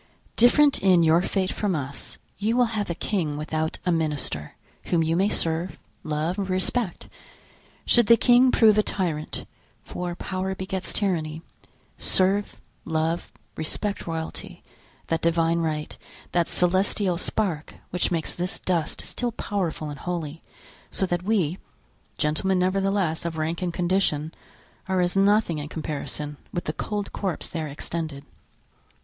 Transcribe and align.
Different 0.35 0.79
in 0.79 1.03
your 1.03 1.21
fate 1.21 1.51
from 1.51 1.75
us, 1.75 2.17
you 2.39 2.57
will 2.57 2.65
have 2.73 2.89
a 2.89 2.95
king 2.95 3.37
without 3.37 3.77
a 3.85 3.91
minister, 3.91 4.55
whom 4.85 5.03
you 5.03 5.15
may 5.15 5.29
serve, 5.29 5.77
love, 6.03 6.39
respect. 6.39 7.07
Should 7.85 8.07
the 8.07 8.17
king 8.17 8.49
prove 8.51 8.79
a 8.79 8.81
tyrant, 8.81 9.45
for 9.83 10.15
power 10.15 10.55
begets 10.55 10.91
tyranny, 10.91 11.43
serve, 11.99 12.59
love, 12.83 13.31
respect 13.55 14.07
royalty, 14.07 14.63
that 15.05 15.21
Divine 15.21 15.59
right, 15.59 15.95
that 16.31 16.47
celestial 16.47 17.19
spark 17.19 17.75
which 17.91 18.09
makes 18.09 18.33
this 18.33 18.57
dust 18.57 19.01
still 19.01 19.31
powerful 19.31 19.91
and 19.91 19.99
holy, 19.99 20.41
so 20.89 21.05
that 21.05 21.21
we—gentlemen, 21.21 22.57
nevertheless, 22.57 23.23
of 23.23 23.37
rank 23.37 23.61
and 23.61 23.71
condition—are 23.71 24.99
as 24.99 25.15
nothing 25.15 25.59
in 25.59 25.69
comparison 25.69 26.37
with 26.51 26.63
the 26.63 26.73
cold 26.73 27.13
corpse 27.13 27.47
there 27.47 27.67
extended." 27.67 28.25